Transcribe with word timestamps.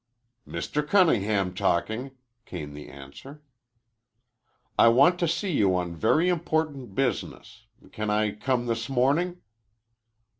"Mr. 0.47 0.81
Cunningham 0.83 1.53
talking," 1.53 2.17
came 2.47 2.73
the 2.73 2.89
answer. 2.89 3.43
"I 4.75 4.87
want 4.87 5.19
to 5.19 5.27
see 5.27 5.51
you 5.51 5.75
on 5.75 5.95
very 5.95 6.27
important 6.27 6.95
business. 6.95 7.67
Can 7.91 8.09
I 8.09 8.31
come 8.31 8.65
this 8.65 8.89
morning?" 8.89 9.41